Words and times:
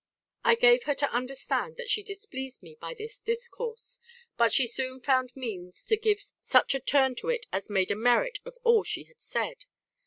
"I 0.43 0.55
gave 0.55 0.85
her 0.85 0.95
to 0.95 1.11
understand 1.13 1.77
that 1.77 1.87
she 1.91 2.01
displeased 2.01 2.63
me 2.63 2.75
by 2.81 2.95
this 2.95 3.19
discourse; 3.21 3.99
but 4.35 4.51
she 4.51 4.65
soon 4.65 4.99
found 4.99 5.35
means 5.35 5.85
to 5.85 5.95
give 5.95 6.23
such 6.41 6.73
a 6.73 6.79
turn 6.79 7.13
to 7.17 7.29
it 7.29 7.45
as 7.53 7.69
made 7.69 7.91
a 7.91 7.95
merit 7.95 8.39
of 8.43 8.57
all 8.63 8.83
she 8.83 9.03
had 9.03 9.21
said. 9.21 9.65